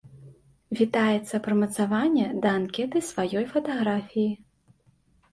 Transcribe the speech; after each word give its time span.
Вітаецца 0.77 1.35
прымацаванне 1.47 2.23
да 2.45 2.53
анкеты 2.59 2.97
сваёй 3.09 3.45
фатаграфіі. 3.53 4.25